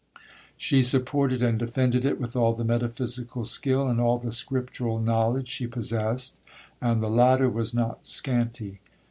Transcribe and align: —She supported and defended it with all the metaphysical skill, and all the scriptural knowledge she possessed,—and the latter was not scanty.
—She 0.57 0.81
supported 0.81 1.43
and 1.43 1.59
defended 1.59 2.03
it 2.05 2.19
with 2.19 2.35
all 2.35 2.53
the 2.53 2.63
metaphysical 2.63 3.45
skill, 3.45 3.87
and 3.87 4.01
all 4.01 4.17
the 4.17 4.31
scriptural 4.31 4.97
knowledge 4.99 5.47
she 5.47 5.67
possessed,—and 5.67 7.03
the 7.03 7.07
latter 7.07 7.47
was 7.51 7.71
not 7.71 8.07
scanty. 8.07 8.79